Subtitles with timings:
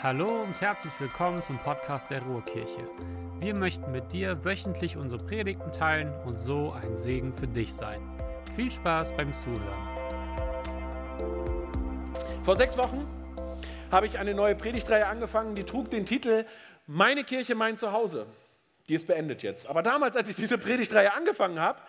[0.00, 2.88] Hallo und herzlich willkommen zum Podcast der Ruhrkirche.
[3.40, 8.00] Wir möchten mit dir wöchentlich unsere Predigten teilen und so ein Segen für dich sein.
[8.54, 9.58] Viel Spaß beim Zuhören.
[12.44, 13.08] Vor sechs Wochen
[13.90, 16.44] habe ich eine neue Predigtreihe angefangen, die trug den Titel
[16.86, 18.26] Meine Kirche, mein Zuhause.
[18.88, 19.68] Die ist beendet jetzt.
[19.68, 21.80] Aber damals, als ich diese Predigtreihe angefangen habe,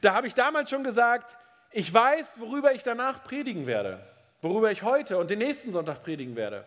[0.00, 1.36] da habe ich damals schon gesagt,
[1.72, 4.00] ich weiß, worüber ich danach predigen werde,
[4.40, 6.64] worüber ich heute und den nächsten Sonntag predigen werde.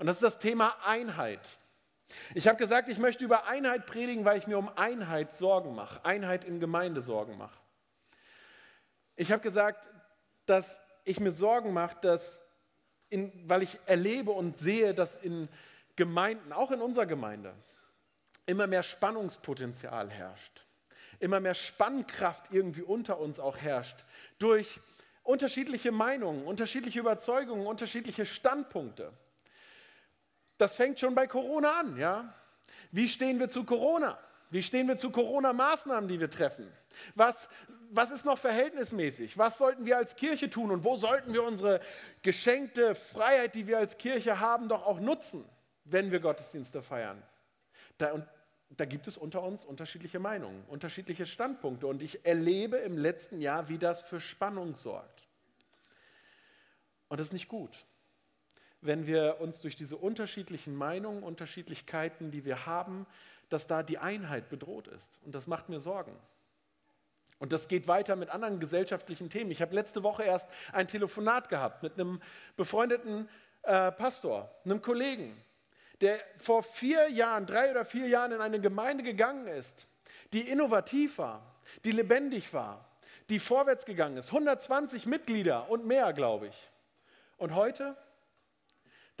[0.00, 1.46] Und das ist das Thema Einheit.
[2.34, 6.02] Ich habe gesagt, ich möchte über Einheit predigen, weil ich mir um Einheit Sorgen mache,
[6.06, 7.58] Einheit in Gemeinde Sorgen mache.
[9.14, 9.86] Ich habe gesagt,
[10.46, 12.40] dass ich mir Sorgen mache, dass
[13.10, 15.50] in, weil ich erlebe und sehe, dass in
[15.96, 17.52] Gemeinden, auch in unserer Gemeinde,
[18.46, 20.64] immer mehr Spannungspotenzial herrscht,
[21.18, 24.02] immer mehr Spannkraft irgendwie unter uns auch herrscht,
[24.38, 24.80] durch
[25.24, 29.12] unterschiedliche Meinungen, unterschiedliche Überzeugungen, unterschiedliche Standpunkte
[30.60, 32.34] das fängt schon bei Corona an, ja?
[32.92, 34.18] Wie stehen wir zu Corona?
[34.50, 36.70] Wie stehen wir zu Corona-Maßnahmen, die wir treffen?
[37.14, 37.48] Was,
[37.90, 39.38] was ist noch verhältnismäßig?
[39.38, 41.80] Was sollten wir als Kirche tun und wo sollten wir unsere
[42.22, 45.44] geschenkte Freiheit, die wir als Kirche haben, doch auch nutzen,
[45.84, 47.22] wenn wir Gottesdienste feiern?
[47.96, 48.26] Da, und,
[48.70, 53.68] da gibt es unter uns unterschiedliche Meinungen, unterschiedliche Standpunkte und ich erlebe im letzten Jahr,
[53.68, 55.26] wie das für Spannung sorgt.
[57.08, 57.84] Und das ist nicht gut
[58.80, 63.06] wenn wir uns durch diese unterschiedlichen Meinungen, Unterschiedlichkeiten, die wir haben,
[63.48, 65.18] dass da die Einheit bedroht ist.
[65.24, 66.16] Und das macht mir Sorgen.
[67.38, 69.50] Und das geht weiter mit anderen gesellschaftlichen Themen.
[69.50, 72.20] Ich habe letzte Woche erst ein Telefonat gehabt mit einem
[72.56, 73.28] befreundeten
[73.62, 75.42] äh, Pastor, einem Kollegen,
[76.00, 79.86] der vor vier Jahren, drei oder vier Jahren in eine Gemeinde gegangen ist,
[80.32, 81.42] die innovativ war,
[81.84, 82.84] die lebendig war,
[83.30, 84.28] die vorwärts gegangen ist.
[84.28, 86.70] 120 Mitglieder und mehr, glaube ich.
[87.38, 87.96] Und heute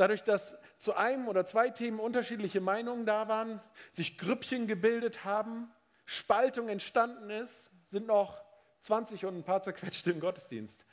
[0.00, 3.60] dadurch, dass zu einem oder zwei Themen unterschiedliche Meinungen da waren,
[3.92, 5.70] sich Grüppchen gebildet haben,
[6.06, 8.42] Spaltung entstanden ist, sind noch
[8.80, 10.86] 20 und ein paar zerquetschte im Gottesdienst.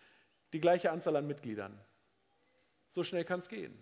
[0.51, 1.79] Die gleiche Anzahl an Mitgliedern.
[2.89, 3.81] So schnell kann es gehen.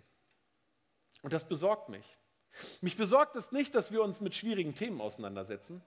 [1.23, 2.05] Und das besorgt mich.
[2.81, 5.81] Mich besorgt es nicht, dass wir uns mit schwierigen Themen auseinandersetzen,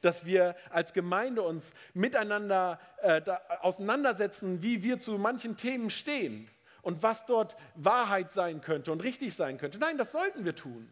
[0.00, 3.22] dass wir als Gemeinde uns miteinander äh,
[3.60, 6.50] auseinandersetzen, wie wir zu manchen Themen stehen
[6.82, 9.78] und was dort Wahrheit sein könnte und richtig sein könnte.
[9.78, 10.90] Nein, das sollten wir tun.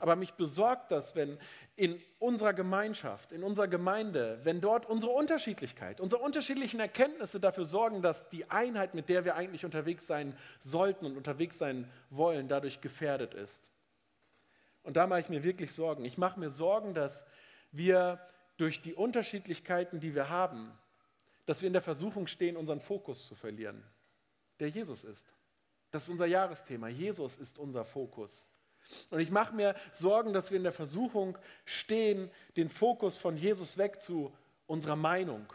[0.00, 1.38] Aber mich besorgt das, wenn
[1.76, 8.02] in unserer Gemeinschaft, in unserer Gemeinde, wenn dort unsere Unterschiedlichkeit, unsere unterschiedlichen Erkenntnisse dafür sorgen,
[8.02, 12.80] dass die Einheit, mit der wir eigentlich unterwegs sein sollten und unterwegs sein wollen, dadurch
[12.80, 13.70] gefährdet ist.
[14.82, 16.04] Und da mache ich mir wirklich Sorgen.
[16.04, 17.24] Ich mache mir Sorgen, dass
[17.70, 18.20] wir
[18.56, 20.72] durch die Unterschiedlichkeiten, die wir haben,
[21.46, 23.82] dass wir in der Versuchung stehen, unseren Fokus zu verlieren
[24.62, 25.26] der Jesus ist.
[25.90, 26.88] Das ist unser Jahresthema.
[26.88, 28.48] Jesus ist unser Fokus.
[29.10, 33.76] Und ich mache mir Sorgen, dass wir in der Versuchung stehen, den Fokus von Jesus
[33.76, 34.32] weg zu
[34.66, 35.52] unserer Meinung,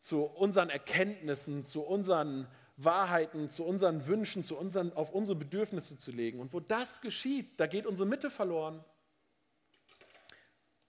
[0.00, 2.46] zu unseren Erkenntnissen, zu unseren
[2.76, 6.40] Wahrheiten, zu unseren Wünschen, zu unseren, auf unsere Bedürfnisse zu legen.
[6.40, 8.84] Und wo das geschieht, da geht unsere Mitte verloren.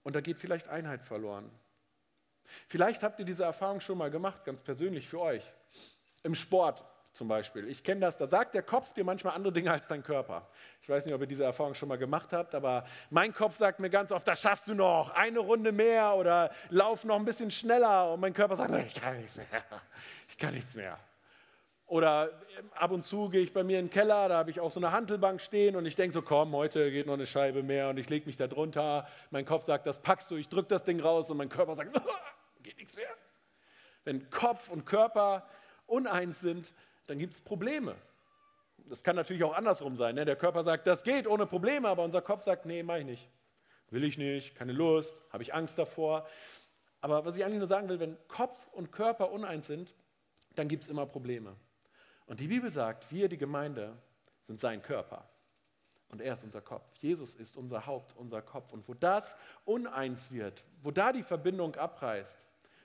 [0.02, 1.50] Und da geht vielleicht Einheit verloren.
[2.66, 5.44] Vielleicht habt ihr diese Erfahrung schon mal gemacht, ganz persönlich für euch.
[6.28, 6.84] Im Sport
[7.14, 7.66] zum Beispiel.
[7.68, 10.46] Ich kenne das, da sagt der Kopf dir manchmal andere Dinge als dein Körper.
[10.82, 13.80] Ich weiß nicht, ob ihr diese Erfahrung schon mal gemacht habt, aber mein Kopf sagt
[13.80, 17.50] mir ganz oft, das schaffst du noch, eine Runde mehr oder lauf noch ein bisschen
[17.50, 18.12] schneller.
[18.12, 19.46] Und mein Körper sagt, ich kann nichts mehr,
[20.28, 20.98] ich kann nichts mehr.
[21.86, 24.60] Oder ähm, ab und zu gehe ich bei mir in den Keller, da habe ich
[24.60, 27.62] auch so eine Hantelbank stehen und ich denke so, komm, heute geht noch eine Scheibe
[27.62, 29.08] mehr und ich lege mich da drunter.
[29.30, 31.98] Mein Kopf sagt, das packst du, ich drücke das Ding raus und mein Körper sagt,
[32.62, 33.08] geht nichts mehr.
[34.04, 35.48] Wenn Kopf und Körper
[35.88, 36.72] uneins sind,
[37.06, 37.96] dann gibt es Probleme.
[38.88, 40.14] Das kann natürlich auch andersrum sein.
[40.14, 40.24] Ne?
[40.24, 43.28] Der Körper sagt, das geht ohne Probleme, aber unser Kopf sagt, nee, mach ich nicht.
[43.90, 46.26] Will ich nicht, keine Lust, habe ich Angst davor.
[47.00, 49.94] Aber was ich eigentlich nur sagen will, wenn Kopf und Körper uneins sind,
[50.54, 51.56] dann gibt es immer Probleme.
[52.26, 53.96] Und die Bibel sagt, wir, die Gemeinde,
[54.46, 55.28] sind sein Körper.
[56.10, 56.84] Und er ist unser Kopf.
[57.00, 58.72] Jesus ist unser Haupt, unser Kopf.
[58.72, 62.38] Und wo das uneins wird, wo da die Verbindung abreißt,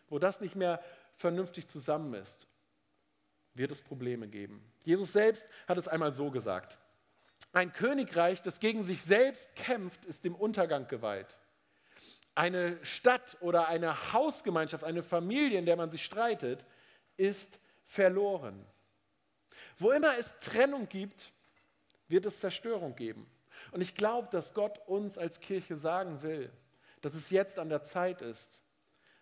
[0.10, 0.82] wo das nicht mehr
[1.16, 2.48] vernünftig zusammen ist
[3.54, 4.64] wird es Probleme geben.
[4.84, 6.80] Jesus selbst hat es einmal so gesagt.
[7.52, 11.38] Ein Königreich, das gegen sich selbst kämpft, ist dem Untergang geweiht.
[12.36, 16.66] Eine Stadt oder eine Hausgemeinschaft, eine Familie, in der man sich streitet,
[17.16, 18.66] ist verloren.
[19.78, 21.32] Wo immer es Trennung gibt,
[22.08, 23.30] wird es Zerstörung geben.
[23.72, 26.52] Und ich glaube, dass Gott uns als Kirche sagen will,
[27.02, 28.64] dass es jetzt an der Zeit ist,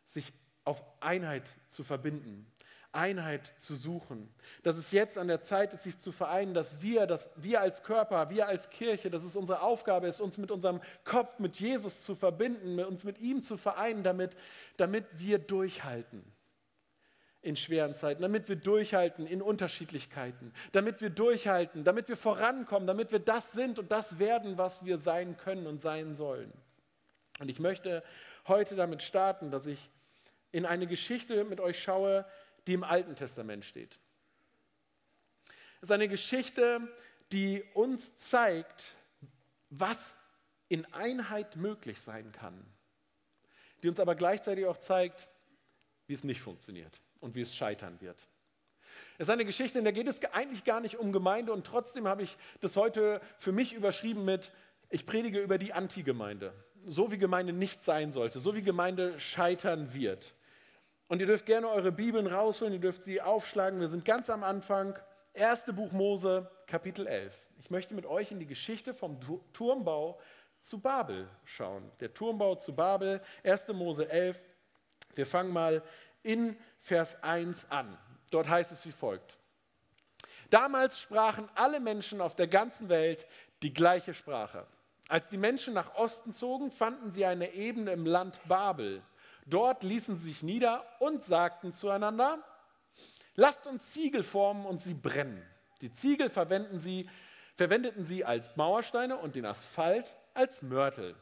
[0.05, 0.31] sich
[0.63, 2.50] auf Einheit zu verbinden,
[2.93, 4.33] Einheit zu suchen.
[4.63, 7.83] Dass es jetzt an der Zeit ist, sich zu vereinen, dass wir, dass wir als
[7.83, 12.03] Körper, wir als Kirche, dass es unsere Aufgabe ist, uns mit unserem Kopf, mit Jesus
[12.03, 14.35] zu verbinden, uns mit ihm zu vereinen, damit,
[14.77, 16.23] damit wir durchhalten
[17.41, 23.11] in schweren Zeiten, damit wir durchhalten in Unterschiedlichkeiten, damit wir durchhalten, damit wir vorankommen, damit
[23.11, 26.51] wir das sind und das werden, was wir sein können und sein sollen.
[27.39, 28.03] Und ich möchte
[28.47, 29.89] heute damit starten, dass ich
[30.51, 32.25] in eine Geschichte mit euch schaue,
[32.67, 33.99] die im Alten Testament steht.
[35.77, 36.87] Es ist eine Geschichte,
[37.31, 38.95] die uns zeigt,
[39.69, 40.15] was
[40.69, 42.65] in Einheit möglich sein kann,
[43.81, 45.27] die uns aber gleichzeitig auch zeigt,
[46.07, 48.27] wie es nicht funktioniert und wie es scheitern wird.
[49.17, 52.07] Es ist eine Geschichte, in der geht es eigentlich gar nicht um Gemeinde und trotzdem
[52.07, 54.51] habe ich das heute für mich überschrieben mit,
[54.89, 56.53] ich predige über die Antigemeinde.
[56.87, 60.33] So wie Gemeinde nicht sein sollte, so wie Gemeinde scheitern wird.
[61.11, 63.81] Und ihr dürft gerne eure Bibeln rausholen, ihr dürft sie aufschlagen.
[63.81, 64.97] Wir sind ganz am Anfang,
[65.33, 67.35] erste Buch Mose, Kapitel 11.
[67.59, 69.19] Ich möchte mit euch in die Geschichte vom
[69.51, 70.21] Turmbau
[70.61, 71.91] zu Babel schauen.
[71.99, 73.67] Der Turmbau zu Babel, 1.
[73.73, 74.39] Mose 11.
[75.13, 75.83] Wir fangen mal
[76.23, 77.97] in Vers 1 an.
[78.29, 79.37] Dort heißt es wie folgt.
[80.49, 83.27] Damals sprachen alle Menschen auf der ganzen Welt
[83.63, 84.65] die gleiche Sprache.
[85.09, 89.03] Als die Menschen nach Osten zogen, fanden sie eine Ebene im Land Babel.
[89.51, 92.42] Dort ließen sie sich nieder und sagten zueinander,
[93.36, 95.45] lasst uns Ziegel formen und sie brennen.
[95.81, 96.31] Die Ziegel
[96.80, 97.09] sie,
[97.57, 101.15] verwendeten sie als Mauersteine und den Asphalt als Mörtel.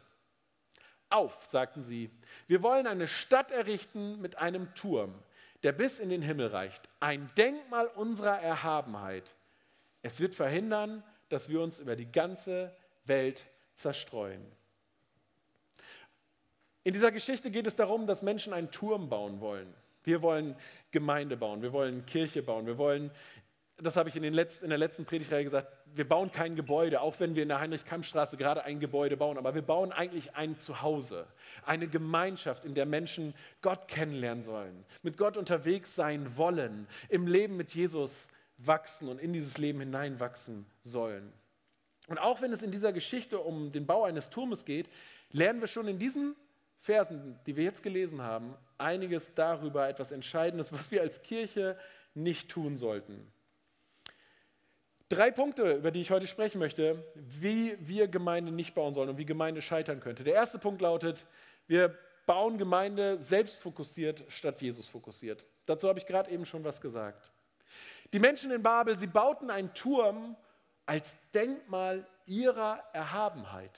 [1.09, 2.11] Auf, sagten sie,
[2.45, 5.15] wir wollen eine Stadt errichten mit einem Turm,
[5.63, 9.35] der bis in den Himmel reicht, ein Denkmal unserer Erhabenheit.
[10.03, 13.43] Es wird verhindern, dass wir uns über die ganze Welt
[13.73, 14.45] zerstreuen.
[16.89, 19.71] In dieser Geschichte geht es darum, dass Menschen einen Turm bauen wollen.
[20.03, 20.55] Wir wollen
[20.89, 23.11] Gemeinde bauen, wir wollen Kirche bauen, wir wollen,
[23.77, 27.19] das habe ich in, Letz-, in der letzten Predigtreihe gesagt, wir bauen kein Gebäude, auch
[27.19, 31.27] wenn wir in der Heinrich-Kamm-Straße gerade ein Gebäude bauen, aber wir bauen eigentlich ein Zuhause,
[31.63, 37.55] eine Gemeinschaft, in der Menschen Gott kennenlernen sollen, mit Gott unterwegs sein wollen, im Leben
[37.55, 41.31] mit Jesus wachsen und in dieses Leben hineinwachsen sollen.
[42.07, 44.89] Und auch wenn es in dieser Geschichte um den Bau eines Turmes geht,
[45.31, 46.35] lernen wir schon in diesen
[46.79, 51.77] Versen, die wir jetzt gelesen haben, einiges darüber, etwas Entscheidendes, was wir als Kirche
[52.13, 53.31] nicht tun sollten.
[55.09, 59.17] Drei Punkte, über die ich heute sprechen möchte, wie wir Gemeinde nicht bauen sollen und
[59.17, 60.23] wie Gemeinde scheitern könnte.
[60.23, 61.25] Der erste Punkt lautet,
[61.67, 61.97] wir
[62.27, 65.43] bauen Gemeinde selbstfokussiert statt Jesus fokussiert.
[65.65, 67.31] Dazu habe ich gerade eben schon was gesagt.
[68.13, 70.35] Die Menschen in Babel, sie bauten einen Turm
[70.85, 73.71] als Denkmal ihrer Erhabenheit.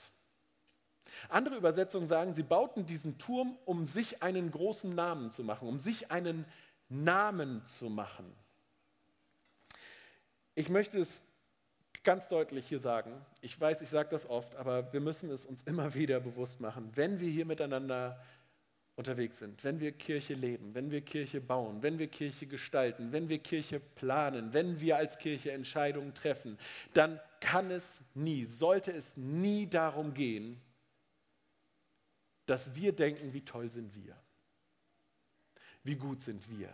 [1.28, 5.78] Andere Übersetzungen sagen, sie bauten diesen Turm, um sich einen großen Namen zu machen, um
[5.78, 6.44] sich einen
[6.88, 8.32] Namen zu machen.
[10.54, 11.22] Ich möchte es
[12.04, 13.12] ganz deutlich hier sagen.
[13.40, 16.90] Ich weiß, ich sage das oft, aber wir müssen es uns immer wieder bewusst machen.
[16.94, 18.20] Wenn wir hier miteinander
[18.94, 23.28] unterwegs sind, wenn wir Kirche leben, wenn wir Kirche bauen, wenn wir Kirche gestalten, wenn
[23.28, 26.58] wir Kirche planen, wenn wir als Kirche Entscheidungen treffen,
[26.92, 30.60] dann kann es nie, sollte es nie darum gehen,
[32.46, 34.16] dass wir denken, wie toll sind wir,
[35.82, 36.68] wie gut sind wir.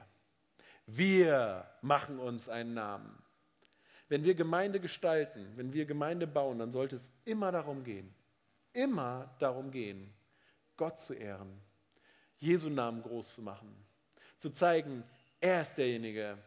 [0.86, 3.22] Wir machen uns einen Namen.
[4.08, 8.14] Wenn wir Gemeinde gestalten, wenn wir Gemeinde bauen, dann sollte es immer darum gehen,
[8.72, 10.12] immer darum gehen,
[10.76, 11.60] Gott zu ehren,
[12.38, 13.74] Jesu Namen groß zu machen,
[14.38, 15.04] zu zeigen,
[15.40, 16.38] er ist derjenige,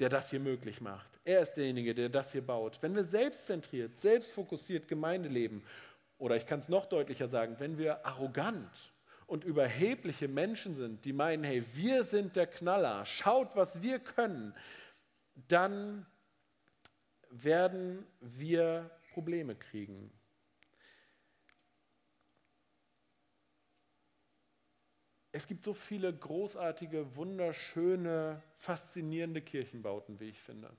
[0.00, 1.18] der das hier möglich macht.
[1.24, 2.78] Er ist derjenige, der das hier baut.
[2.80, 5.62] Wenn wir selbstzentriert, selbstfokussiert Gemeinde leben,
[6.18, 8.92] oder ich kann es noch deutlicher sagen, wenn wir arrogant
[9.26, 14.54] und überhebliche Menschen sind, die meinen, hey, wir sind der Knaller, schaut, was wir können,
[15.48, 16.06] dann
[17.30, 20.12] werden wir Probleme kriegen.
[25.30, 30.74] Es gibt so viele großartige, wunderschöne, faszinierende Kirchenbauten, wie ich finde.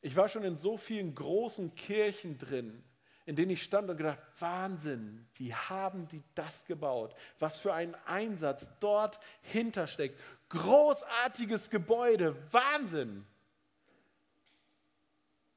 [0.00, 2.84] Ich war schon in so vielen großen Kirchen drin,
[3.28, 7.14] in denen ich stand und gedacht, Wahnsinn, wie haben die das gebaut?
[7.38, 10.18] Was für ein Einsatz dort hintersteckt.
[10.48, 13.26] Großartiges Gebäude, Wahnsinn.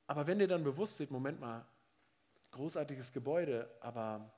[0.06, 1.66] Aber wenn dir dann bewusst wird, Moment mal,
[2.52, 4.30] großartiges Gebäude, aber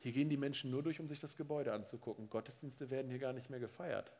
[0.00, 2.28] hier gehen die Menschen nur durch, um sich das Gebäude anzugucken.
[2.28, 4.12] Gottesdienste werden hier gar nicht mehr gefeiert.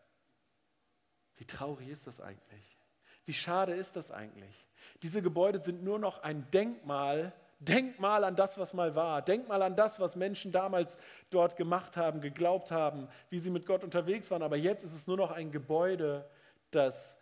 [1.37, 2.79] Wie traurig ist das eigentlich?
[3.27, 4.67] Wie schade ist das eigentlich?
[5.03, 9.23] Diese Gebäude sind nur noch ein Denkmal, Denkmal an das, was mal war.
[9.23, 10.99] Denkmal an das, was Menschen damals
[11.31, 14.43] dort gemacht haben, geglaubt haben, wie sie mit Gott unterwegs waren.
[14.43, 16.29] Aber jetzt ist es nur noch ein Gebäude,
[16.71, 17.17] das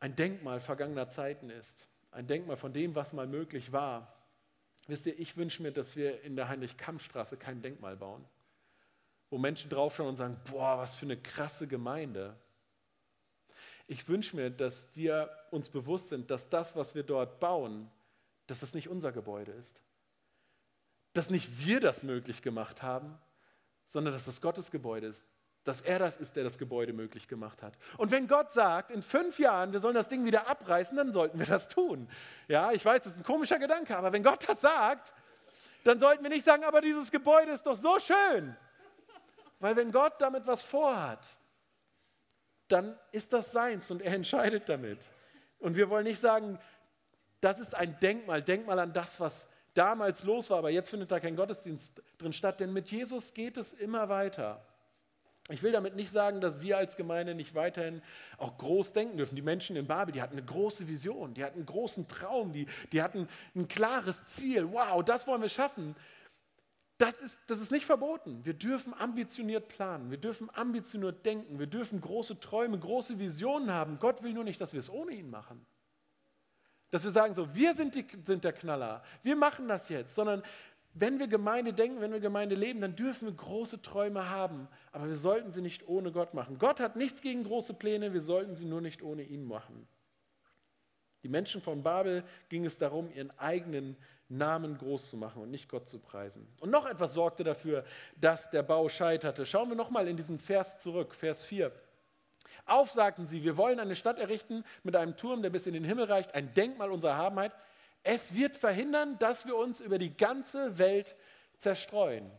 [0.00, 1.88] ein Denkmal vergangener Zeiten ist.
[2.10, 4.12] Ein Denkmal von dem, was mal möglich war.
[4.88, 8.24] Wisst ihr, ich wünsche mir, dass wir in der Heinrich-Kamm-Straße kein Denkmal bauen,
[9.30, 12.34] wo Menschen draufschauen und sagen, boah, was für eine krasse Gemeinde.
[13.86, 17.90] Ich wünsche mir, dass wir uns bewusst sind, dass das, was wir dort bauen,
[18.48, 19.80] dass das nicht unser Gebäude ist.
[21.12, 23.16] Dass nicht wir das möglich gemacht haben,
[23.90, 25.24] sondern dass das Gottes Gebäude ist,
[25.64, 27.74] dass er das ist, der das Gebäude möglich gemacht hat.
[27.98, 31.38] Und wenn Gott sagt, in fünf Jahren, wir sollen das Ding wieder abreißen, dann sollten
[31.38, 32.08] wir das tun.
[32.48, 35.12] Ja, ich weiß, das ist ein komischer Gedanke, aber wenn Gott das sagt,
[35.84, 38.56] dann sollten wir nicht sagen, aber dieses Gebäude ist doch so schön.
[39.60, 41.26] Weil wenn Gott damit was vorhat,
[42.68, 45.00] dann ist das seins und er entscheidet damit.
[45.58, 46.58] Und wir wollen nicht sagen,
[47.40, 51.20] das ist ein Denkmal, Denkmal an das, was damals los war, aber jetzt findet da
[51.20, 54.64] kein Gottesdienst drin statt, denn mit Jesus geht es immer weiter.
[55.50, 58.02] Ich will damit nicht sagen, dass wir als Gemeinde nicht weiterhin
[58.36, 59.34] auch groß denken dürfen.
[59.34, 62.66] Die Menschen in Babel, die hatten eine große Vision, die hatten einen großen Traum, die,
[62.92, 64.70] die hatten ein klares Ziel.
[64.72, 65.96] Wow, das wollen wir schaffen.
[66.98, 68.44] Das ist, das ist nicht verboten.
[68.44, 73.98] Wir dürfen ambitioniert planen, wir dürfen ambitioniert denken, wir dürfen große Träume, große Visionen haben.
[74.00, 75.64] Gott will nur nicht, dass wir es ohne ihn machen.
[76.90, 80.42] Dass wir sagen, so, wir sind, die, sind der Knaller, wir machen das jetzt, sondern
[80.94, 85.06] wenn wir Gemeinde denken, wenn wir Gemeinde leben, dann dürfen wir große Träume haben, aber
[85.08, 86.58] wir sollten sie nicht ohne Gott machen.
[86.58, 89.86] Gott hat nichts gegen große Pläne, wir sollten sie nur nicht ohne ihn machen.
[91.22, 93.96] Die Menschen von Babel ging es darum, ihren eigenen
[94.28, 96.46] Namen groß zu machen und nicht Gott zu preisen.
[96.60, 97.84] Und noch etwas sorgte dafür,
[98.16, 99.46] dass der Bau scheiterte.
[99.46, 101.72] Schauen wir nochmal in diesen Vers zurück, Vers 4.
[102.68, 105.84] Auf sagten sie, wir wollen eine Stadt errichten mit einem Turm, der bis in den
[105.84, 107.52] Himmel reicht, ein Denkmal unserer Habenheit.
[108.02, 111.16] Es wird verhindern, dass wir uns über die ganze Welt
[111.58, 112.30] zerstreuen.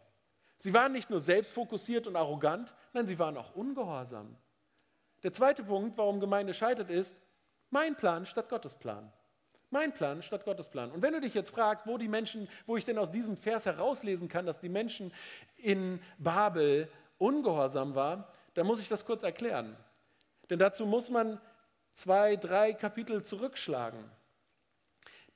[0.57, 4.35] Sie waren nicht nur selbstfokussiert und arrogant, nein, sie waren auch ungehorsam.
[5.23, 7.15] Der zweite Punkt, warum Gemeinde scheitert, ist
[7.69, 9.11] mein Plan statt Gottes Plan.
[9.71, 10.91] Mein Plan statt Gottes Plan.
[10.91, 13.65] Und wenn du dich jetzt fragst, wo die Menschen, wo ich denn aus diesem Vers
[13.65, 15.13] herauslesen kann, dass die Menschen
[15.57, 18.23] in Babel ungehorsam waren,
[18.55, 19.77] dann muss ich das kurz erklären.
[20.49, 21.39] Denn dazu muss man
[21.93, 24.03] zwei, drei Kapitel zurückschlagen.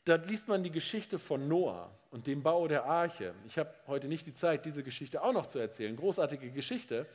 [0.05, 3.33] Da liest man die Geschichte von Noah und dem Bau der Arche.
[3.47, 5.95] Ich habe heute nicht die Zeit, diese Geschichte auch noch zu erzählen.
[5.95, 7.07] Großartige Geschichte.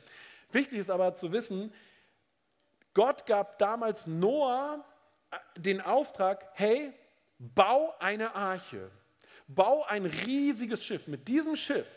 [0.51, 1.71] Wichtig ist aber zu wissen,
[2.95, 4.83] Gott gab damals Noah
[5.31, 6.91] äh, den Auftrag, hey,
[7.37, 8.89] bau eine Arche.
[9.47, 11.07] Bau ein riesiges Schiff.
[11.07, 11.87] Mit diesem Schiff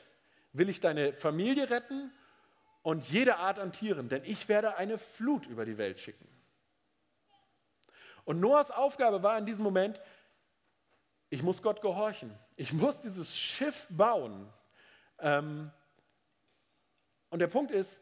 [0.52, 2.12] will ich deine Familie retten
[2.82, 6.26] und jede Art an Tieren, denn ich werde eine Flut über die Welt schicken.
[8.24, 10.00] Und Noahs Aufgabe war in diesem Moment,
[11.30, 12.36] ich muss Gott gehorchen.
[12.56, 14.52] Ich muss dieses Schiff bauen.
[15.18, 15.70] Ähm,
[17.30, 18.00] und der Punkt ist,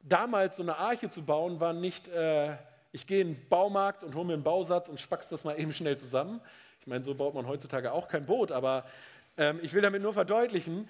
[0.00, 2.56] damals so eine Arche zu bauen, war nicht, äh,
[2.92, 5.72] ich gehe in den Baumarkt und hole mir einen Bausatz und spack's das mal eben
[5.72, 6.40] schnell zusammen.
[6.80, 8.84] Ich meine, so baut man heutzutage auch kein Boot, aber
[9.36, 10.88] ähm, ich will damit nur verdeutlichen,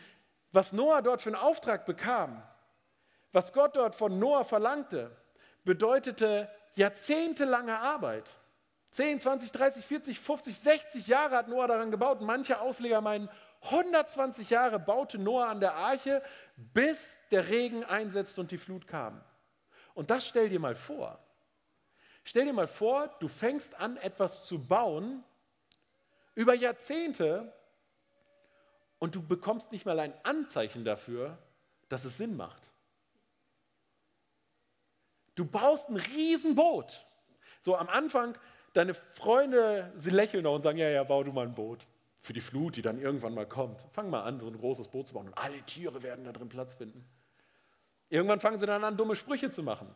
[0.53, 2.43] was Noah dort für einen Auftrag bekam,
[3.35, 5.11] was Gott dort von Noah verlangte,
[5.65, 8.31] bedeutete jahrzehntelange Arbeit.
[8.91, 12.21] 10, 20, 30, 40, 50, 60 Jahre hat Noah daran gebaut.
[12.21, 13.29] Manche Ausleger meinen,
[13.63, 16.23] 120 Jahre baute Noah an der Arche,
[16.57, 19.21] bis der Regen einsetzte und die Flut kam.
[19.95, 21.19] Und das stell dir mal vor.
[22.23, 25.25] Stell dir mal vor, du fängst an, etwas zu bauen
[26.37, 27.53] über Jahrzehnte
[29.01, 31.37] und du bekommst nicht mal ein Anzeichen dafür,
[31.89, 32.63] dass es Sinn macht.
[35.35, 37.07] Du baust ein Riesenboot.
[37.61, 38.37] So am Anfang
[38.75, 41.87] deine Freunde, sie lächeln noch und sagen, ja, ja, bau du mal ein Boot
[42.21, 43.87] für die Flut, die dann irgendwann mal kommt.
[43.93, 46.49] Fang mal an, so ein großes Boot zu bauen und alle Tiere werden da drin
[46.49, 47.05] Platz finden.
[48.09, 49.89] Irgendwann fangen sie dann an, dumme Sprüche zu machen.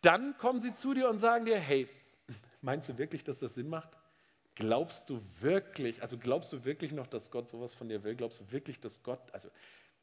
[0.00, 1.88] Dann kommen sie zu dir und sagen dir, hey,
[2.60, 3.90] meinst du wirklich, dass das Sinn macht?
[4.54, 8.14] Glaubst du wirklich, also glaubst du wirklich noch, dass Gott sowas von dir will?
[8.14, 9.48] Glaubst du wirklich, dass Gott, also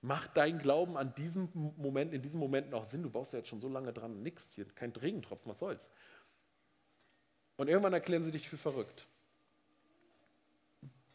[0.02, 3.04] macht dein Glauben an diesem Moment, in diesem Moment noch Sinn?
[3.04, 5.90] Du baust ja jetzt schon so lange dran, nichts hier, kein Regentropfen, was soll's?
[7.58, 9.06] Und irgendwann erklären sie dich für verrückt.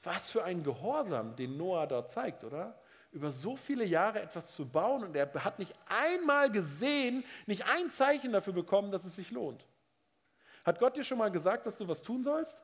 [0.03, 2.79] Was für ein Gehorsam, den Noah dort zeigt, oder?
[3.13, 7.89] Über so viele Jahre etwas zu bauen und er hat nicht einmal gesehen, nicht ein
[7.89, 9.67] Zeichen dafür bekommen, dass es sich lohnt.
[10.65, 12.63] Hat Gott dir schon mal gesagt, dass du was tun sollst?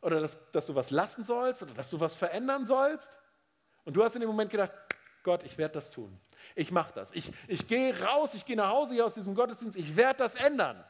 [0.00, 1.62] Oder dass, dass du was lassen sollst?
[1.62, 3.16] Oder dass du was verändern sollst?
[3.84, 4.72] Und du hast in dem Moment gedacht,
[5.22, 6.18] Gott, ich werde das tun.
[6.54, 7.12] Ich mache das.
[7.12, 10.34] Ich, ich gehe raus, ich gehe nach Hause hier aus diesem Gottesdienst, ich werde das
[10.34, 10.84] ändern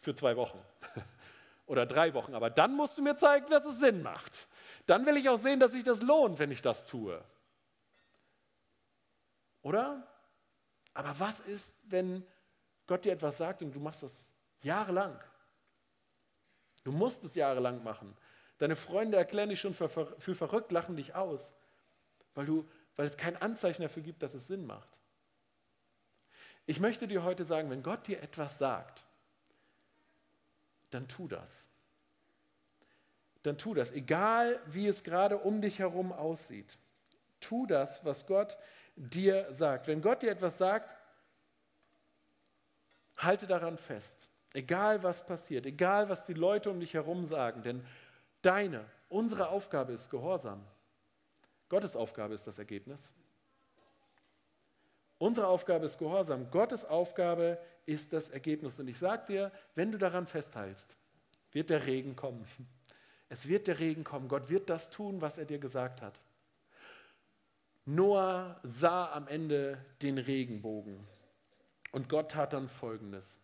[0.00, 0.58] für zwei Wochen
[1.66, 2.34] oder drei Wochen.
[2.34, 4.48] Aber dann musst du mir zeigen, dass es Sinn macht.
[4.86, 7.22] Dann will ich auch sehen, dass sich das lohnt, wenn ich das tue.
[9.62, 10.06] Oder?
[10.92, 12.24] Aber was ist, wenn
[12.86, 15.18] Gott dir etwas sagt und du machst das jahrelang.
[16.84, 18.14] Du musst es jahrelang machen.
[18.58, 21.54] Deine Freunde erklären dich schon für, für verrückt, lachen dich aus,
[22.34, 24.88] weil, du, weil es kein Anzeichen dafür gibt, dass es Sinn macht.
[26.66, 29.04] Ich möchte dir heute sagen, wenn Gott dir etwas sagt,
[30.90, 31.68] dann tu das.
[33.42, 36.78] Dann tu das, egal wie es gerade um dich herum aussieht.
[37.40, 38.56] Tu das, was Gott
[38.96, 39.86] dir sagt.
[39.86, 40.88] Wenn Gott dir etwas sagt,
[43.16, 44.28] halte daran fest.
[44.54, 47.84] Egal was passiert, egal was die Leute um dich herum sagen, denn
[48.40, 50.64] deine, unsere Aufgabe ist Gehorsam.
[51.68, 53.00] Gottes Aufgabe ist das Ergebnis.
[55.18, 56.50] Unsere Aufgabe ist Gehorsam.
[56.50, 58.78] Gottes Aufgabe ist das Ergebnis.
[58.78, 60.96] Und ich sage dir, wenn du daran festhältst,
[61.52, 62.44] wird der Regen kommen.
[63.30, 64.28] Es wird der Regen kommen.
[64.28, 66.20] Gott wird das tun, was er dir gesagt hat.
[67.84, 71.04] Noah sah am Ende den Regenbogen.
[71.90, 73.40] Und Gott tat dann Folgendes.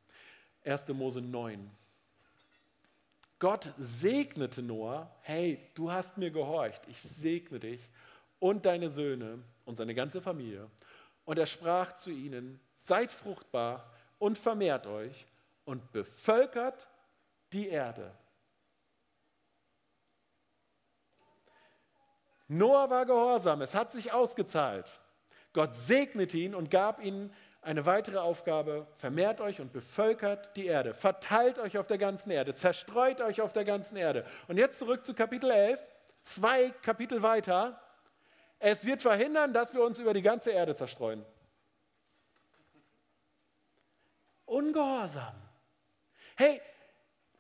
[0.65, 0.89] 1.
[0.89, 1.69] Mose 9.
[3.41, 7.81] Gott segnete Noah, hey, du hast mir gehorcht, ich segne dich
[8.41, 10.69] und deine Söhne und seine ganze Familie.
[11.25, 15.27] Und er sprach zu ihnen, seid fruchtbar und vermehrt euch
[15.65, 16.89] und bevölkert
[17.53, 18.13] die Erde.
[22.49, 25.01] Noah war gehorsam, es hat sich ausgezahlt.
[25.53, 27.33] Gott segnete ihn und gab ihnen
[27.63, 32.55] eine weitere Aufgabe, vermehrt euch und bevölkert die Erde, verteilt euch auf der ganzen Erde,
[32.55, 34.25] zerstreut euch auf der ganzen Erde.
[34.49, 35.79] Und jetzt zurück zu Kapitel 11,
[36.23, 37.81] zwei Kapitel weiter.
[38.61, 41.25] Es wird verhindern, dass wir uns über die ganze Erde zerstreuen.
[44.45, 45.35] Ungehorsam.
[46.37, 46.61] Hey,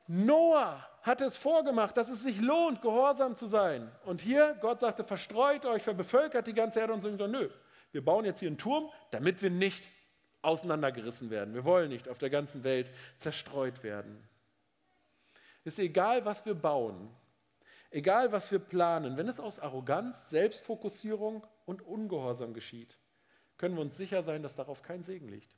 [0.07, 3.91] Noah hatte es vorgemacht, dass es sich lohnt, gehorsam zu sein.
[4.05, 7.51] Und hier, Gott sagte, verstreut euch, bevölkert die ganze Erde und so, nö,
[7.93, 9.89] wir bauen jetzt hier einen Turm, damit wir nicht
[10.43, 11.55] auseinandergerissen werden.
[11.55, 14.27] Wir wollen nicht auf der ganzen Welt zerstreut werden.
[15.65, 17.15] Ist egal, was wir bauen,
[17.91, 22.99] egal, was wir planen, wenn es aus Arroganz, Selbstfokussierung und Ungehorsam geschieht,
[23.59, 25.57] können wir uns sicher sein, dass darauf kein Segen liegt.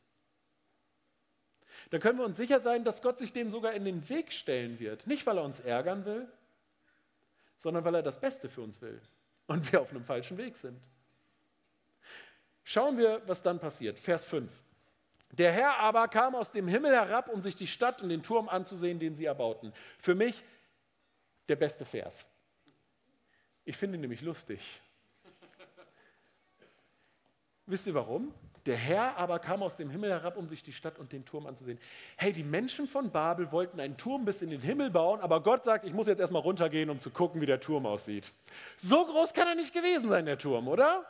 [1.91, 4.79] Dann können wir uns sicher sein, dass Gott sich dem sogar in den Weg stellen
[4.79, 5.07] wird.
[5.07, 6.29] Nicht, weil er uns ärgern will,
[7.59, 9.01] sondern weil er das Beste für uns will
[9.47, 10.81] und wir auf einem falschen Weg sind.
[12.65, 13.99] Schauen wir, was dann passiert.
[13.99, 14.51] Vers 5.
[15.33, 18.49] Der Herr aber kam aus dem Himmel herab, um sich die Stadt und den Turm
[18.49, 19.73] anzusehen, den sie erbauten.
[19.99, 20.45] Für mich
[21.49, 22.27] der beste Vers.
[23.65, 24.81] Ich finde ihn nämlich lustig.
[27.67, 28.35] Wisst ihr warum?
[28.67, 31.47] Der Herr aber kam aus dem Himmel herab, um sich die Stadt und den Turm
[31.47, 31.81] anzusehen.
[32.17, 35.65] Hey, die Menschen von Babel wollten einen Turm bis in den Himmel bauen, aber Gott
[35.65, 38.33] sagt, ich muss jetzt erstmal runtergehen, um zu gucken, wie der Turm aussieht.
[38.77, 41.05] So groß kann er nicht gewesen sein, der Turm, oder?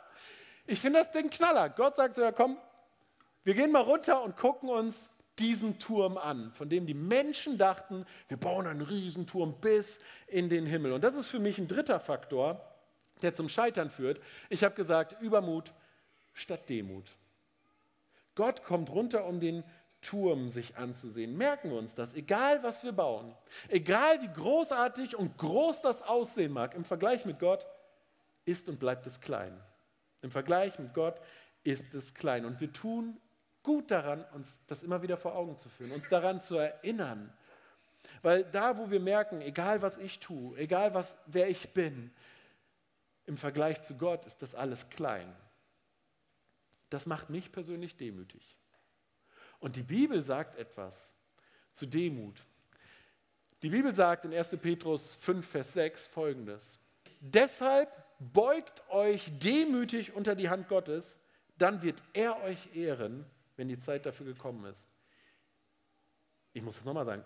[0.65, 1.69] Ich finde das Ding knaller.
[1.69, 2.57] Gott sagt so, ja komm,
[3.43, 8.05] wir gehen mal runter und gucken uns diesen Turm an, von dem die Menschen dachten,
[8.27, 10.93] wir bauen einen Riesenturm bis in den Himmel.
[10.93, 12.61] Und das ist für mich ein dritter Faktor,
[13.21, 14.21] der zum Scheitern führt.
[14.49, 15.73] Ich habe gesagt, Übermut
[16.33, 17.09] statt Demut.
[18.35, 19.63] Gott kommt runter, um den
[20.01, 21.37] Turm sich anzusehen.
[21.37, 23.35] Merken wir uns das, egal was wir bauen,
[23.69, 27.65] egal wie großartig und groß das aussehen mag, im Vergleich mit Gott
[28.45, 29.57] ist und bleibt es klein.
[30.21, 31.21] Im Vergleich mit Gott
[31.63, 32.45] ist es klein.
[32.45, 33.17] Und wir tun
[33.63, 37.33] gut daran, uns das immer wieder vor Augen zu führen, uns daran zu erinnern.
[38.21, 42.11] Weil da, wo wir merken, egal was ich tue, egal was, wer ich bin,
[43.25, 45.33] im Vergleich zu Gott ist das alles klein.
[46.89, 48.57] Das macht mich persönlich demütig.
[49.59, 51.13] Und die Bibel sagt etwas
[51.71, 52.43] zu Demut.
[53.61, 54.57] Die Bibel sagt in 1.
[54.61, 56.79] Petrus 5, Vers 6 folgendes.
[57.21, 61.17] Deshalb beugt euch demütig unter die Hand Gottes,
[61.57, 64.85] dann wird er euch ehren, wenn die Zeit dafür gekommen ist.
[66.53, 67.23] Ich muss es nochmal sagen.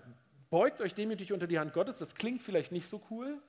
[0.49, 1.97] Beugt euch demütig unter die Hand Gottes.
[1.97, 3.41] Das klingt vielleicht nicht so cool,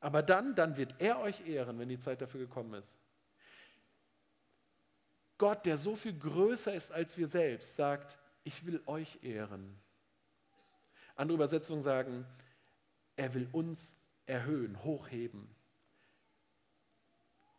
[0.00, 2.92] aber dann, dann wird er euch ehren, wenn die Zeit dafür gekommen ist.
[5.38, 9.80] Gott, der so viel größer ist als wir selbst, sagt, ich will euch ehren.
[11.14, 12.26] Andere Übersetzungen sagen,
[13.16, 13.94] er will uns
[14.26, 15.54] erhöhen, hochheben.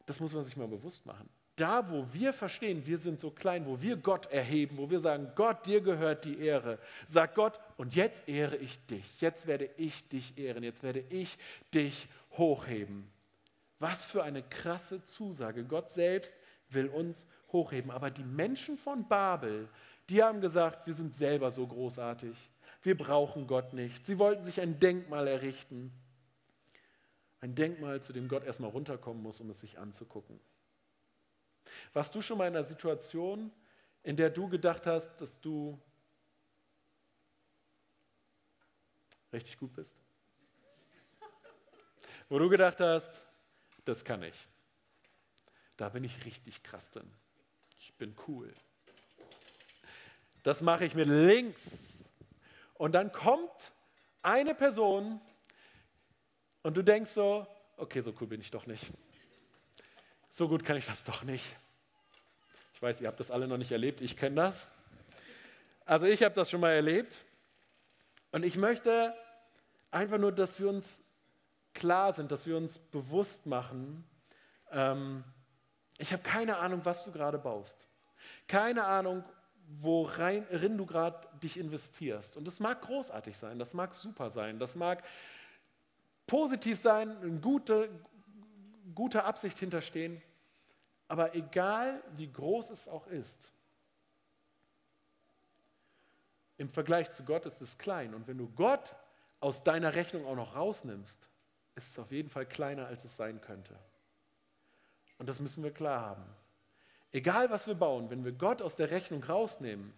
[0.05, 1.29] Das muss man sich mal bewusst machen
[1.61, 5.31] da, wo wir verstehen, wir sind so klein, wo wir Gott erheben, wo wir sagen,
[5.35, 10.07] Gott, dir gehört die Ehre, sagt Gott, und jetzt ehre ich dich, jetzt werde ich
[10.09, 11.37] dich ehren, jetzt werde ich
[11.73, 13.07] dich hochheben.
[13.77, 15.63] Was für eine krasse Zusage.
[15.63, 16.33] Gott selbst
[16.69, 17.91] will uns hochheben.
[17.91, 19.67] Aber die Menschen von Babel,
[20.09, 22.35] die haben gesagt, wir sind selber so großartig.
[22.83, 24.05] Wir brauchen Gott nicht.
[24.05, 25.91] Sie wollten sich ein Denkmal errichten.
[27.39, 30.39] Ein Denkmal, zu dem Gott erstmal runterkommen muss, um es sich anzugucken.
[31.93, 33.51] Warst du schon mal in einer Situation,
[34.03, 35.79] in der du gedacht hast, dass du
[39.31, 39.95] richtig gut bist?
[42.29, 43.21] Wo du gedacht hast,
[43.85, 44.47] das kann ich.
[45.77, 47.11] Da bin ich richtig krass drin.
[47.79, 48.53] Ich bin cool.
[50.43, 52.03] Das mache ich mit links.
[52.75, 53.73] Und dann kommt
[54.21, 55.19] eine Person
[56.63, 57.45] und du denkst so,
[57.77, 58.85] okay, so cool bin ich doch nicht.
[60.31, 61.45] So gut kann ich das doch nicht.
[62.73, 64.65] Ich weiß, ihr habt das alle noch nicht erlebt, ich kenne das.
[65.85, 67.17] Also ich habe das schon mal erlebt.
[68.31, 69.13] Und ich möchte
[69.91, 71.01] einfach nur, dass wir uns
[71.73, 74.05] klar sind, dass wir uns bewusst machen,
[74.71, 75.23] ähm,
[75.97, 77.75] ich habe keine Ahnung, was du gerade baust.
[78.47, 79.23] Keine Ahnung,
[79.79, 82.37] worin du gerade dich investierst.
[82.37, 85.03] Und das mag großartig sein, das mag super sein, das mag
[86.25, 87.89] positiv sein, eine gute,
[88.93, 90.21] gute Absicht hinterstehen.
[91.07, 93.51] Aber egal, wie groß es auch ist,
[96.57, 98.13] im Vergleich zu Gott ist es klein.
[98.13, 98.95] Und wenn du Gott
[99.39, 101.17] aus deiner Rechnung auch noch rausnimmst,
[101.75, 103.77] ist es auf jeden Fall kleiner, als es sein könnte.
[105.17, 106.23] Und das müssen wir klar haben.
[107.11, 109.93] Egal, was wir bauen, wenn wir Gott aus der Rechnung rausnehmen,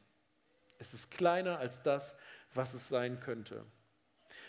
[0.80, 2.16] ist es kleiner als das,
[2.54, 3.66] was es sein könnte.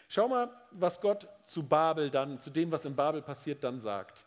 [0.09, 4.27] Schau mal, was Gott zu Babel dann, zu dem, was in Babel passiert, dann sagt.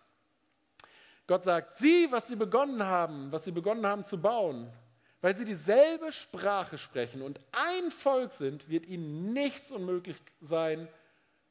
[1.27, 4.71] Gott sagt, sie, was sie begonnen haben, was sie begonnen haben zu bauen,
[5.19, 10.87] weil sie dieselbe Sprache sprechen und ein Volk sind, wird ihnen nichts unmöglich sein,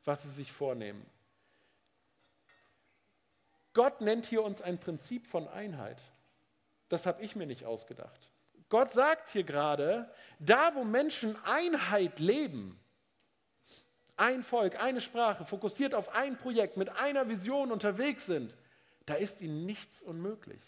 [0.05, 1.05] was sie sich vornehmen.
[3.75, 6.01] Gott nennt hier uns ein Prinzip von Einheit.
[6.89, 8.31] Das habe ich mir nicht ausgedacht.
[8.71, 12.81] Gott sagt hier gerade, da wo Menschen Einheit leben,
[14.17, 18.55] ein Volk, eine Sprache, fokussiert auf ein Projekt, mit einer Vision unterwegs sind,
[19.07, 20.61] da ist ihnen nichts unmöglich.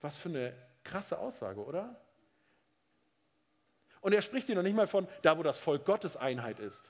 [0.00, 1.98] Was für eine krasse Aussage, oder?
[4.00, 6.82] Und er spricht hier noch nicht mal von da, wo das Volk Gottes Einheit ist.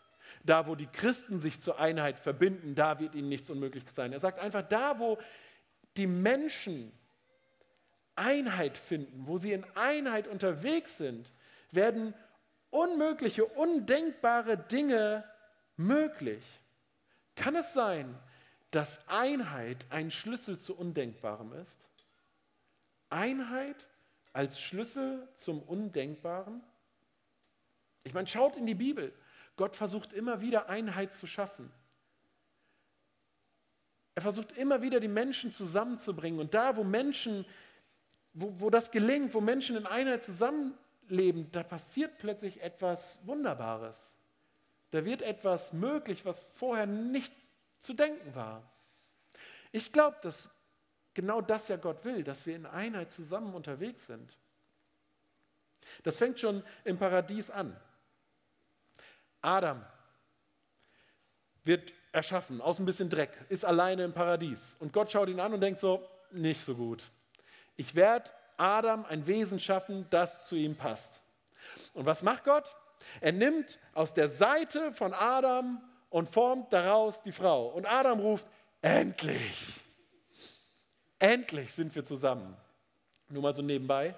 [0.43, 4.13] Da, wo die Christen sich zur Einheit verbinden, da wird ihnen nichts unmöglich sein.
[4.13, 5.19] Er sagt einfach, da, wo
[5.97, 6.93] die Menschen
[8.17, 11.31] Einheit finden, wo sie in Einheit unterwegs sind,
[11.71, 12.15] werden
[12.71, 15.25] unmögliche, undenkbare Dinge
[15.77, 16.43] möglich.
[17.37, 18.19] Kann es sein,
[18.75, 21.79] dass Einheit ein Schlüssel zu Undenkbarem ist?
[23.09, 23.87] Einheit
[24.33, 26.63] als Schlüssel zum Undenkbaren?
[28.03, 29.13] Ich meine, schaut in die Bibel.
[29.57, 31.71] Gott versucht immer wieder Einheit zu schaffen.
[34.17, 36.41] Er versucht immer wieder die Menschen zusammenzubringen.
[36.41, 37.47] Und da, wo Menschen
[38.35, 43.97] wo, wo das gelingt, wo Menschen in Einheit zusammenleben, da passiert plötzlich etwas Wunderbares.
[44.91, 47.33] Da wird etwas möglich, was vorher nicht
[47.85, 48.63] zu denken war.
[49.73, 50.51] Ich glaube, dass
[51.15, 54.37] genau das ja Gott will, dass wir in Einheit zusammen unterwegs sind.
[56.03, 57.79] Das fängt schon im Paradies an.
[59.43, 59.85] Adam
[61.65, 64.77] wird erschaffen aus ein bisschen Dreck, ist alleine im Paradies.
[64.79, 67.11] Und Gott schaut ihn an und denkt so, nicht so gut
[67.77, 71.23] ich werde Adam ein Wesen schaffen, das zu ihm passt.
[71.93, 72.77] Und was macht Gott?
[73.21, 75.83] Er nimmt aus der Seite von Adam
[76.15, 77.71] und formt daraus die Frau.
[77.71, 78.47] Und Adam ruft,
[78.81, 79.73] endlich,
[81.19, 82.57] endlich sind wir zusammen.
[83.31, 84.15] Nur mal so nebenbei.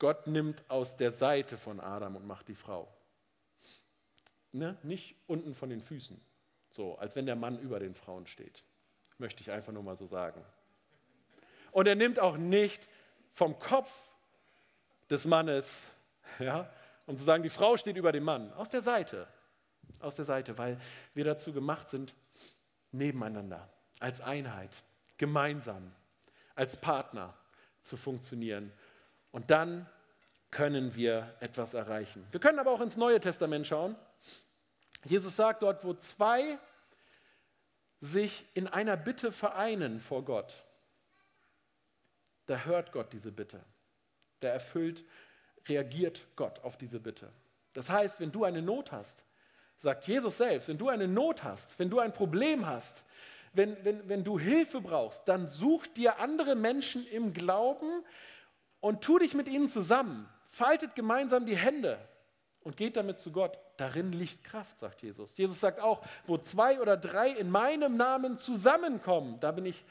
[0.00, 2.92] Gott nimmt aus der Seite von Adam und macht die Frau.
[4.50, 4.76] Ne?
[4.82, 6.20] Nicht unten von den Füßen,
[6.68, 8.64] so als wenn der Mann über den Frauen steht.
[9.18, 10.44] Möchte ich einfach nur mal so sagen.
[11.70, 12.88] Und er nimmt auch nicht
[13.32, 13.92] vom Kopf
[15.08, 15.72] des Mannes,
[16.40, 16.68] ja,
[17.10, 19.26] um zu sagen, die Frau steht über dem Mann, aus der Seite.
[19.98, 20.80] Aus der Seite, weil
[21.12, 22.14] wir dazu gemacht sind,
[22.92, 23.68] nebeneinander,
[23.98, 24.70] als Einheit,
[25.18, 25.90] gemeinsam,
[26.54, 27.34] als Partner
[27.80, 28.72] zu funktionieren.
[29.32, 29.88] Und dann
[30.52, 32.24] können wir etwas erreichen.
[32.30, 33.96] Wir können aber auch ins Neue Testament schauen.
[35.04, 36.60] Jesus sagt dort, wo zwei
[38.00, 40.62] sich in einer Bitte vereinen vor Gott,
[42.46, 43.64] da hört Gott diese Bitte.
[44.38, 45.04] Da erfüllt,
[45.68, 47.30] reagiert Gott auf diese Bitte.
[47.72, 49.24] Das heißt, wenn du eine Not hast,
[49.76, 53.04] sagt Jesus selbst, wenn du eine Not hast, wenn du ein Problem hast,
[53.52, 58.04] wenn, wenn, wenn du Hilfe brauchst, dann such dir andere Menschen im Glauben
[58.80, 60.28] und tu dich mit ihnen zusammen.
[60.48, 61.98] Faltet gemeinsam die Hände
[62.62, 63.58] und geht damit zu Gott.
[63.76, 65.36] Darin liegt Kraft, sagt Jesus.
[65.36, 69.84] Jesus sagt auch, wo zwei oder drei in meinem Namen zusammenkommen, da bin ich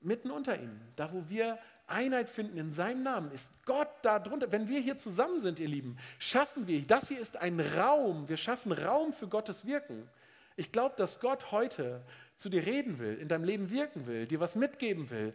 [0.00, 0.80] mitten unter ihnen.
[0.96, 4.52] Da, wo wir Einheit finden in seinem Namen, ist Gott da drunter.
[4.52, 8.36] Wenn wir hier zusammen sind, ihr Lieben, schaffen wir, das hier ist ein Raum, wir
[8.36, 10.08] schaffen Raum für Gottes Wirken.
[10.56, 12.02] Ich glaube, dass Gott heute
[12.36, 15.34] zu dir reden will, in deinem Leben wirken will, dir was mitgeben will,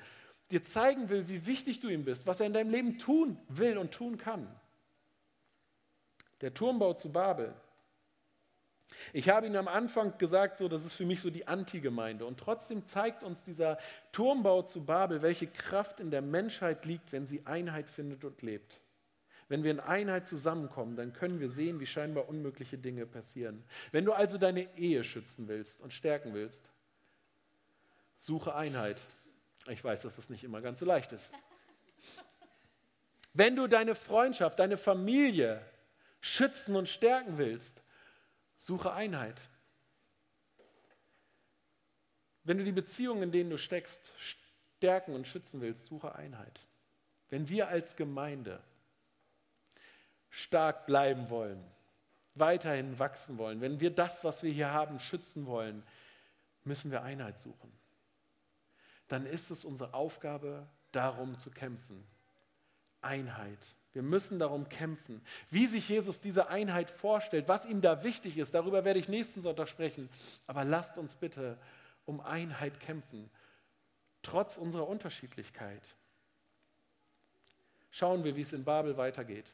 [0.51, 3.77] dir zeigen will, wie wichtig du ihm bist, was er in deinem Leben tun will
[3.77, 4.47] und tun kann.
[6.41, 7.53] Der Turmbau zu Babel.
[9.11, 12.25] Ich habe Ihnen am Anfang gesagt, so, das ist für mich so die Antigemeinde.
[12.25, 13.77] Und trotzdem zeigt uns dieser
[14.11, 18.79] Turmbau zu Babel, welche Kraft in der Menschheit liegt, wenn sie Einheit findet und lebt.
[19.49, 23.63] Wenn wir in Einheit zusammenkommen, dann können wir sehen, wie scheinbar unmögliche Dinge passieren.
[23.91, 26.63] Wenn du also deine Ehe schützen willst und stärken willst,
[28.17, 29.01] suche Einheit.
[29.67, 31.31] Ich weiß, dass das nicht immer ganz so leicht ist.
[33.33, 35.61] Wenn du deine Freundschaft, deine Familie
[36.21, 37.82] schützen und stärken willst,
[38.55, 39.41] suche Einheit.
[42.43, 46.59] Wenn du die Beziehungen, in denen du steckst, stärken und schützen willst, suche Einheit.
[47.29, 48.61] Wenn wir als Gemeinde
[50.29, 51.63] stark bleiben wollen,
[52.35, 55.83] weiterhin wachsen wollen, wenn wir das, was wir hier haben, schützen wollen,
[56.63, 57.71] müssen wir Einheit suchen.
[59.07, 62.03] Dann ist es unsere Aufgabe, darum zu kämpfen.
[63.01, 63.59] Einheit.
[63.93, 65.21] Wir müssen darum kämpfen.
[65.51, 69.41] Wie sich Jesus diese Einheit vorstellt, was ihm da wichtig ist, darüber werde ich nächsten
[69.41, 70.09] Sonntag sprechen.
[70.47, 71.57] Aber lasst uns bitte
[72.05, 73.29] um Einheit kämpfen,
[74.23, 75.83] trotz unserer Unterschiedlichkeit.
[77.91, 79.45] Schauen wir, wie es in Babel weitergeht.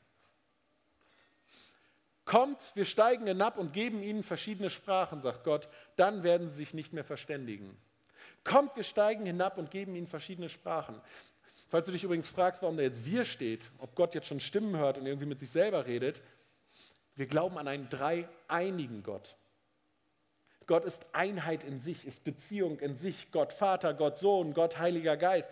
[2.23, 6.73] Kommt, wir steigen hinab und geben ihnen verschiedene Sprachen, sagt Gott, dann werden sie sich
[6.73, 7.75] nicht mehr verständigen.
[8.43, 11.01] Kommt, wir steigen hinab und geben ihnen verschiedene Sprachen.
[11.69, 14.75] Falls du dich übrigens fragst, warum da jetzt wir steht, ob Gott jetzt schon Stimmen
[14.75, 16.21] hört und irgendwie mit sich selber redet,
[17.15, 19.35] wir glauben an einen dreieinigen Gott.
[20.65, 23.31] Gott ist Einheit in sich, ist Beziehung in sich.
[23.31, 25.51] Gott Vater, Gott Sohn, Gott Heiliger Geist.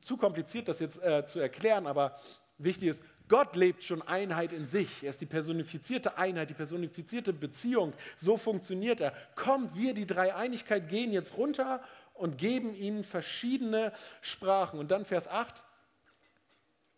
[0.00, 2.16] Zu kompliziert, das jetzt äh, zu erklären, aber
[2.58, 5.04] wichtig ist, Gott lebt schon Einheit in sich.
[5.04, 7.92] Er ist die personifizierte Einheit, die personifizierte Beziehung.
[8.18, 9.12] So funktioniert er.
[9.36, 11.80] Kommt, wir, die Dreieinigkeit, gehen jetzt runter
[12.20, 14.78] und geben ihnen verschiedene Sprachen.
[14.78, 15.62] Und dann Vers 8.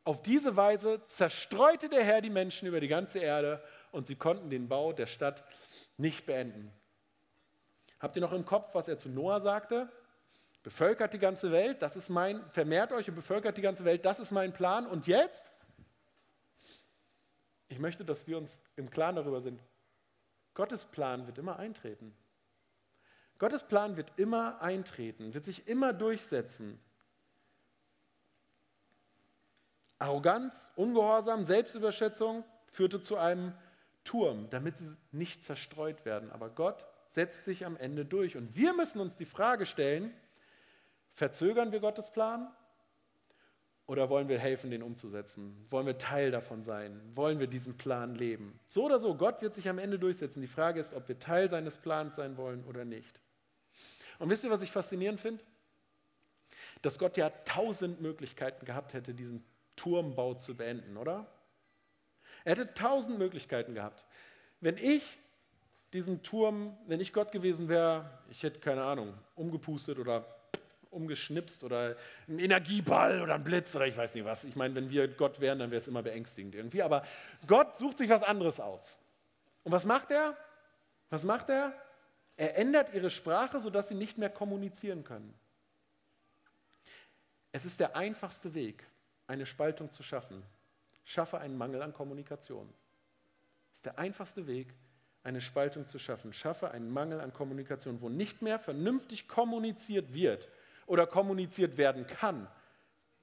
[0.04, 4.50] Auf diese Weise zerstreute der Herr die Menschen über die ganze Erde und sie konnten
[4.50, 5.44] den Bau der Stadt
[5.96, 6.72] nicht beenden.
[8.00, 9.88] Habt ihr noch im Kopf, was er zu Noah sagte?
[10.64, 14.18] Bevölkert die ganze Welt, das ist mein, vermehrt euch und bevölkert die ganze Welt, das
[14.18, 14.87] ist mein Plan.
[14.87, 15.52] Und jetzt?
[17.68, 19.62] Ich möchte, dass wir uns im Klaren darüber sind,
[20.54, 22.12] Gottes Plan wird immer eintreten.
[23.42, 26.78] Gottes Plan wird immer eintreten, wird sich immer durchsetzen.
[29.98, 33.52] Arroganz, Ungehorsam, Selbstüberschätzung führte zu einem
[34.05, 36.31] Turm, damit sie nicht zerstreut werden.
[36.31, 38.37] Aber Gott setzt sich am Ende durch.
[38.37, 40.14] Und wir müssen uns die Frage stellen,
[41.12, 42.48] verzögern wir Gottes Plan
[43.87, 45.66] oder wollen wir helfen, den umzusetzen?
[45.68, 47.00] Wollen wir Teil davon sein?
[47.12, 48.61] Wollen wir diesen Plan leben?
[48.68, 50.42] So oder so, Gott wird sich am Ende durchsetzen.
[50.42, 53.20] Die Frage ist, ob wir Teil seines Plans sein wollen oder nicht.
[54.18, 55.42] Und wisst ihr, was ich faszinierend finde?
[56.83, 59.44] Dass Gott ja tausend Möglichkeiten gehabt hätte, diesen
[59.77, 61.27] Turmbau zu beenden, oder?
[62.44, 64.05] Er hätte tausend Möglichkeiten gehabt.
[64.61, 65.18] Wenn ich
[65.92, 70.25] diesen Turm, wenn ich Gott gewesen wäre, ich hätte keine Ahnung, umgepustet oder
[70.90, 71.96] umgeschnipst oder
[72.29, 74.44] ein Energieball oder ein Blitz oder ich weiß nicht was.
[74.44, 76.83] Ich meine, wenn wir Gott wären, dann wäre es immer beängstigend irgendwie.
[76.83, 77.03] Aber
[77.46, 78.98] Gott sucht sich was anderes aus.
[79.64, 80.37] Und was macht er?
[81.11, 81.72] Was macht er?
[82.37, 85.35] Er ändert ihre Sprache, sodass sie nicht mehr kommunizieren können.
[87.53, 88.85] Es ist der einfachste Weg,
[89.27, 90.42] eine Spaltung zu schaffen.
[91.05, 92.73] Schaffe einen Mangel an Kommunikation.
[93.71, 94.73] Es ist der einfachste Weg,
[95.25, 96.33] eine Spaltung zu schaffen.
[96.33, 100.49] Schaffe einen Mangel an Kommunikation, wo nicht mehr vernünftig kommuniziert wird
[100.87, 102.49] oder kommuniziert werden kann,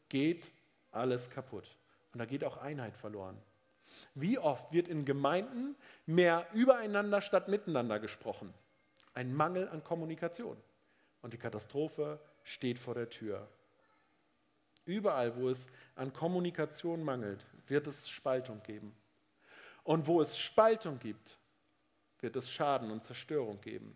[0.07, 0.51] geht
[0.91, 1.75] alles kaputt.
[2.13, 3.37] Und da geht auch Einheit verloren.
[4.13, 8.53] Wie oft wird in Gemeinden mehr übereinander statt miteinander gesprochen?
[9.19, 10.55] Ein Mangel an Kommunikation.
[11.21, 13.49] Und die Katastrophe steht vor der Tür.
[14.85, 18.95] Überall, wo es an Kommunikation mangelt, wird es Spaltung geben.
[19.83, 21.37] Und wo es Spaltung gibt,
[22.21, 23.93] wird es Schaden und Zerstörung geben.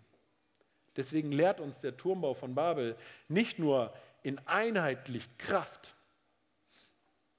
[0.97, 2.97] Deswegen lehrt uns der Turmbau von Babel
[3.29, 5.95] nicht nur in Einheit liegt Kraft,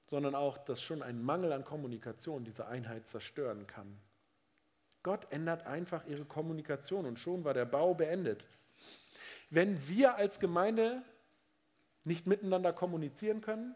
[0.07, 4.01] sondern auch, dass schon ein Mangel an Kommunikation diese Einheit zerstören kann.
[5.05, 8.43] Gott ändert einfach ihre Kommunikation und schon war der Bau beendet.
[9.51, 11.03] Wenn wir als Gemeinde
[12.03, 13.75] nicht miteinander kommunizieren können,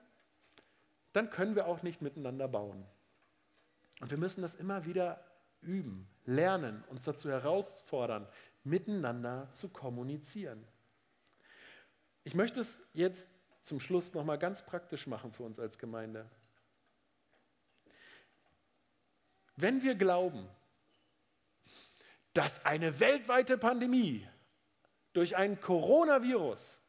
[1.13, 2.83] dann können wir auch nicht miteinander bauen.
[4.01, 5.23] Und wir müssen das immer wieder
[5.61, 8.27] üben, lernen, uns dazu herausfordern,
[8.63, 10.67] miteinander zu kommunizieren.
[12.23, 13.27] Ich möchte es jetzt
[13.61, 16.27] zum Schluss nochmal ganz praktisch machen für uns als Gemeinde.
[19.57, 20.49] Wenn wir glauben,
[22.39, 24.25] dass eine weltweite Pandemie
[25.11, 26.79] durch ein Coronavirus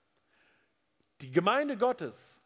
[1.21, 2.41] die Gemeinde Gottes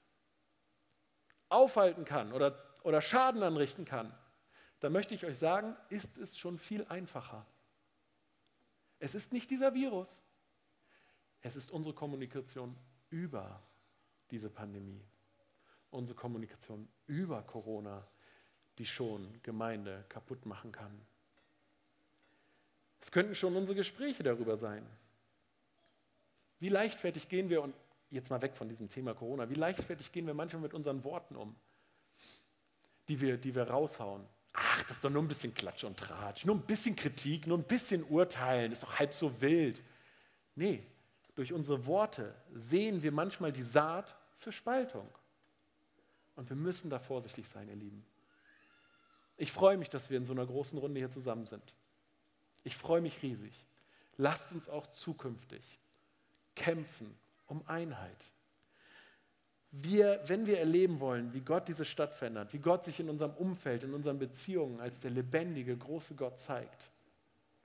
[1.50, 4.18] aufhalten kann oder, oder Schaden anrichten kann,
[4.80, 7.44] dann möchte ich euch sagen, ist es schon viel einfacher.
[9.00, 10.24] Es ist nicht dieser Virus,
[11.42, 12.74] es ist unsere Kommunikation
[13.10, 13.62] über
[14.30, 15.04] diese Pandemie,
[15.90, 18.08] unsere Kommunikation über Corona,
[18.78, 21.06] die schon Gemeinde kaputt machen kann.
[23.04, 24.82] Es könnten schon unsere Gespräche darüber sein.
[26.58, 27.74] Wie leichtfertig gehen wir, und
[28.08, 31.36] jetzt mal weg von diesem Thema Corona, wie leichtfertig gehen wir manchmal mit unseren Worten
[31.36, 31.54] um,
[33.08, 34.24] die wir, die wir raushauen.
[34.54, 37.58] Ach, das ist doch nur ein bisschen Klatsch und Tratsch, nur ein bisschen Kritik, nur
[37.58, 39.82] ein bisschen Urteilen, ist doch halb so wild.
[40.54, 40.82] Nee,
[41.34, 45.06] durch unsere Worte sehen wir manchmal die Saat für Spaltung.
[46.36, 48.02] Und wir müssen da vorsichtig sein, ihr Lieben.
[49.36, 51.74] Ich freue mich, dass wir in so einer großen Runde hier zusammen sind.
[52.64, 53.52] Ich freue mich riesig.
[54.16, 55.62] Lasst uns auch zukünftig
[56.54, 57.14] kämpfen
[57.46, 58.16] um Einheit.
[59.70, 63.32] Wir, wenn wir erleben wollen, wie Gott diese Stadt verändert, wie Gott sich in unserem
[63.32, 66.90] Umfeld, in unseren Beziehungen als der lebendige, große Gott zeigt,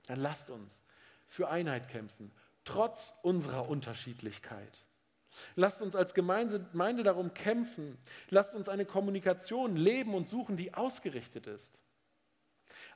[0.08, 0.82] dann lasst uns
[1.28, 2.32] für Einheit kämpfen,
[2.64, 4.84] trotz unserer Unterschiedlichkeit.
[5.54, 7.96] Lasst uns als Gemeinde darum kämpfen.
[8.28, 11.78] Lasst uns eine Kommunikation leben und suchen, die ausgerichtet ist.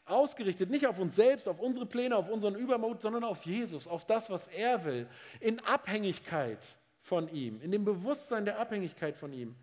[0.07, 4.05] Ausgerichtet nicht auf uns selbst, auf unsere Pläne, auf unseren Übermut, sondern auf Jesus, auf
[4.05, 5.07] das, was er will,
[5.40, 6.59] in Abhängigkeit
[7.01, 9.55] von ihm, in dem Bewusstsein der Abhängigkeit von ihm.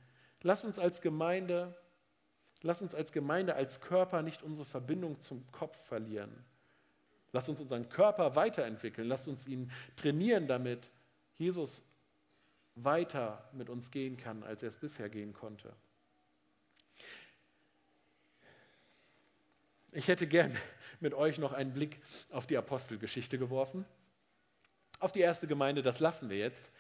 [0.42, 1.76] Lasst uns als Gemeinde,
[2.62, 6.32] lasst uns als Gemeinde, als Körper nicht unsere Verbindung zum Kopf verlieren.
[7.34, 10.90] Lasst uns unseren Körper weiterentwickeln, lasst uns ihn trainieren, damit
[11.38, 11.84] Jesus
[12.76, 15.74] weiter mit uns gehen kann, als er es bisher gehen konnte.
[19.94, 20.58] Ich hätte gern
[21.02, 22.00] mit euch noch einen Blick
[22.30, 23.86] auf die Apostelgeschichte geworfen.
[25.00, 26.72] Auf die erste Gemeinde, das lassen wir jetzt.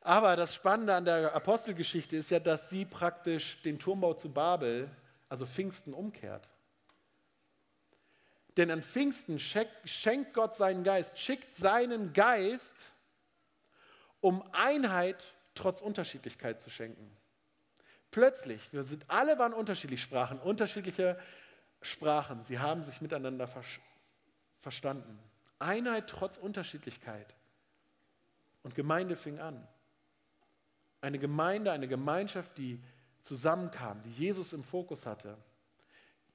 [0.00, 4.88] Aber das Spannende an der Apostelgeschichte ist ja, dass sie praktisch den Turmbau zu Babel,
[5.28, 6.48] also Pfingsten, umkehrt.
[8.56, 12.76] Denn an Pfingsten schenkt Gott seinen Geist, schickt seinen Geist,
[14.20, 17.10] um Einheit trotz Unterschiedlichkeit zu schenken.
[18.12, 21.18] Plötzlich, wir sind alle waren unterschiedlich Sprachen, unterschiedliche
[21.82, 22.42] Sprachen.
[22.42, 23.48] Sie haben sich miteinander
[24.60, 25.18] verstanden.
[25.58, 27.34] Einheit trotz Unterschiedlichkeit.
[28.62, 29.66] Und Gemeinde fing an.
[31.00, 32.80] Eine Gemeinde, eine Gemeinschaft, die
[33.22, 35.36] zusammenkam, die Jesus im Fokus hatte,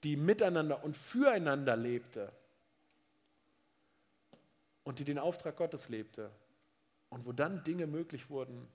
[0.03, 2.31] die miteinander und füreinander lebte
[4.83, 6.31] und die den Auftrag Gottes lebte
[7.09, 8.67] und wo dann Dinge möglich wurden,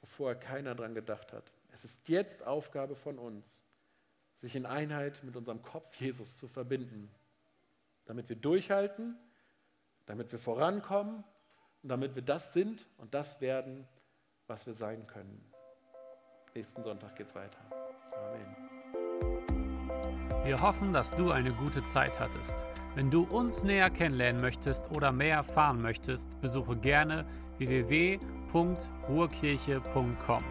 [0.00, 1.52] wo vorher keiner dran gedacht hat.
[1.72, 3.62] Es ist jetzt Aufgabe von uns,
[4.40, 7.10] sich in Einheit mit unserem Kopf Jesus zu verbinden,
[8.06, 9.16] damit wir durchhalten,
[10.06, 11.24] damit wir vorankommen
[11.82, 13.86] und damit wir das sind und das werden,
[14.46, 15.44] was wir sein können.
[16.54, 17.58] Nächsten Sonntag geht's weiter.
[17.70, 18.56] Amen.
[20.44, 22.64] Wir hoffen, dass du eine gute Zeit hattest.
[22.94, 27.24] Wenn du uns näher kennenlernen möchtest oder mehr erfahren möchtest, besuche gerne
[27.58, 30.42] www.ruhrkirche.com.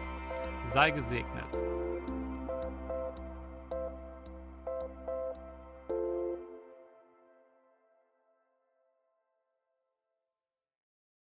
[0.64, 1.89] Sei gesegnet.